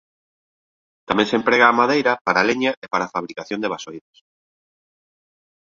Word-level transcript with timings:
Tamén 1.09 1.29
se 1.29 1.37
emprega 1.39 1.65
a 1.69 1.77
madeira 1.81 2.13
para 2.25 2.45
leña 2.49 2.71
e 2.83 2.85
para 2.91 3.03
a 3.05 3.13
fabricación 3.15 3.59
de 3.61 3.71
vasoiras. 3.73 4.17